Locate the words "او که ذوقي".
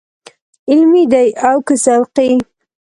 1.47-2.31